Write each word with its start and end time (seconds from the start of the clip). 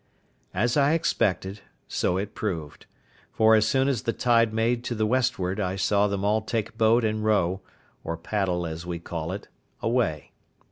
As 0.55 0.77
I 0.77 0.93
expected, 0.93 1.61
so 1.87 2.17
it 2.17 2.33
proved; 2.33 2.87
for 3.31 3.53
as 3.53 3.67
soon 3.67 3.87
as 3.87 4.01
the 4.01 4.13
tide 4.13 4.51
made 4.51 4.83
to 4.85 4.95
the 4.95 5.05
westward 5.05 5.59
I 5.59 5.75
saw 5.75 6.07
them 6.07 6.25
all 6.25 6.41
take 6.41 6.75
boat 6.75 7.05
and 7.05 7.23
row 7.23 7.61
(or 8.03 8.17
paddle 8.17 8.65
as 8.65 8.83
we 8.83 8.97
call 8.97 9.31
it) 9.31 9.47
away. 9.79 10.31